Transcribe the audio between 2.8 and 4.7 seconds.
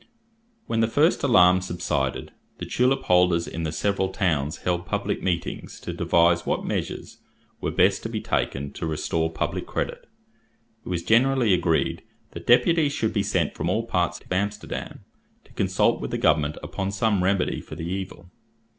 holders in the several towns